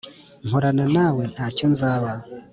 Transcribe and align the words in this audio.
mporana 0.45 0.85
nawe, 0.95 1.23
ntacyo 1.33 1.65
nzaba 1.73 2.11